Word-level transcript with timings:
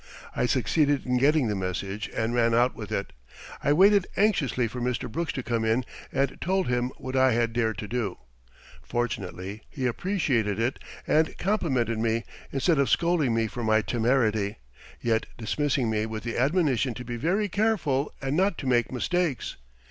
I 0.35 0.47
succeeded 0.47 1.05
in 1.05 1.17
getting 1.19 1.47
the 1.47 1.53
message 1.53 2.09
and 2.09 2.33
ran 2.33 2.55
out 2.55 2.73
with 2.73 2.91
it. 2.91 3.13
I 3.63 3.71
waited 3.71 4.07
anxiously 4.17 4.67
for 4.67 4.81
Mr. 4.81 5.07
Brooks 5.07 5.31
to 5.33 5.43
come 5.43 5.63
in, 5.63 5.85
and 6.11 6.41
told 6.41 6.67
him 6.67 6.91
what 6.97 7.15
I 7.15 7.33
had 7.33 7.53
dared 7.53 7.77
to 7.77 7.87
do. 7.87 8.17
Fortunately, 8.81 9.61
he 9.69 9.85
appreciated 9.85 10.57
it 10.59 10.79
and 11.05 11.37
complimented 11.37 11.99
me, 11.99 12.23
instead 12.51 12.79
of 12.79 12.89
scolding 12.89 13.35
me 13.35 13.45
for 13.45 13.63
my 13.63 13.83
temerity; 13.83 14.55
yet 15.01 15.27
dismissing 15.37 15.87
me 15.87 16.07
with 16.07 16.23
the 16.23 16.35
admonition 16.35 16.95
to 16.95 17.05
be 17.05 17.15
very 17.15 17.47
careful 17.47 18.11
and 18.23 18.35
not 18.35 18.57
to 18.57 18.65
make 18.67 18.91
mistakes. 18.91 19.55